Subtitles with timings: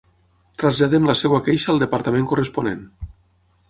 [0.63, 2.85] Traslladem la seva queixa al departament corresponent.